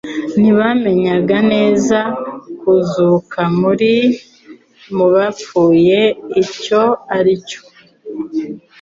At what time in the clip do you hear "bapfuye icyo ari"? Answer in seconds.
5.13-7.33